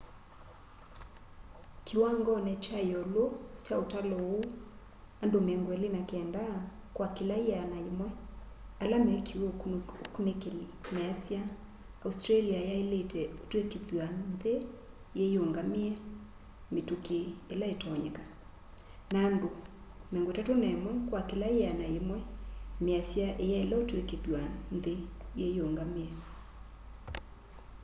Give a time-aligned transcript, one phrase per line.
[1.85, 3.23] kiwangoni kya iũlu
[3.65, 4.39] kya ũtalo ũu
[5.23, 9.45] andu 29 kwa kila 100 ala mekiwe
[10.07, 11.41] ukũnikili measya
[12.05, 14.53] australia yailite ũtwikithya nthi
[15.17, 15.91] yiyungamie
[16.73, 17.19] mitũki
[17.53, 18.23] ila itonyeka
[19.11, 19.49] na andũ
[20.13, 22.19] 31 kwa kila 100
[22.85, 24.41] measya iyaile kutwika
[24.75, 24.93] nthi
[25.39, 26.09] yiyũngamie